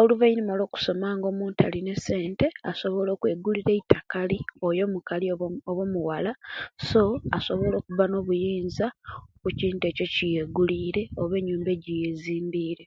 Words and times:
Oluvaanfuma 0.00 0.52
olwo'kusoma, 0.54 1.08
nga 1.16 1.26
omuntu 1.32 1.58
alina 1.66 1.90
esente, 1.96 2.46
asobola 2.70 3.10
okwegulira 3.12 3.70
eitakali, 3.74 4.38
oyo 4.66 4.82
omukali, 4.88 5.26
oba 5.68 5.82
omuwala, 5.86 6.32
so 6.88 7.02
asobola 7.36 7.74
okuba 7.78 8.04
no 8.08 8.16
obuyinza, 8.20 8.86
kukintu 9.42 9.82
ekyo 9.86 10.04
ekyeyegulire, 10.08 11.02
oba 11.22 11.34
enyumba 11.40 11.70
ejeyezimbire. 11.76 12.84